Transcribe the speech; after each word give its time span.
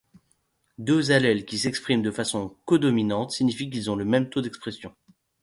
Deux 0.79 1.11
allèles 1.11 1.45
qui 1.45 1.59
s'expriment 1.59 2.01
de 2.01 2.09
façon 2.09 2.57
codominante 2.65 3.29
signifie 3.33 3.69
qu'ils 3.69 3.91
ont 3.91 3.95
le 3.95 4.03
même 4.03 4.31
taux 4.31 4.41
d'expression. 4.41 4.95